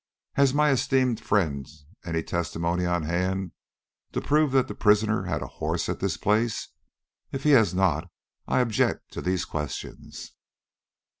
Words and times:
"Has 0.33 0.51
my 0.51 0.71
esteemed 0.71 1.19
friend 1.19 1.67
any 2.03 2.23
testimony 2.23 2.87
on 2.87 3.03
hand 3.03 3.51
to 4.13 4.19
prove 4.19 4.51
that 4.51 4.67
the 4.67 4.73
prisoner 4.73 5.25
had 5.25 5.43
a 5.43 5.47
horse 5.61 5.87
at 5.89 5.99
this 5.99 6.17
place? 6.17 6.69
if 7.31 7.43
he 7.43 7.51
has 7.51 7.75
not, 7.75 8.09
I 8.47 8.61
object 8.61 9.11
to 9.11 9.21
these 9.21 9.45
questions." 9.45 10.31